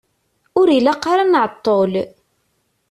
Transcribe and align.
Ur 0.59 0.67
ilaq 0.77 1.03
ara 1.13 1.23
ad 1.25 1.29
nεeṭṭel. 1.31 1.91